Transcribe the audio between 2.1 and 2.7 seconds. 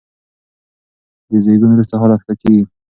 ښه کېږي.